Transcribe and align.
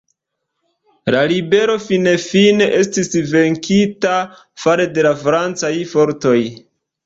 La 1.15 1.19
ribelo 1.31 1.75
finfine 1.83 2.69
estis 2.79 3.11
venkita 3.35 4.17
fare 4.65 4.91
de 4.99 5.07
la 5.11 5.15
Francaj 5.23 5.75
fortoj. 5.97 6.39